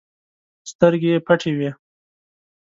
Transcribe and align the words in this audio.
سترګې 0.71 1.09
یې 1.13 1.17
پټې 1.27 1.51
وي. 1.57 1.69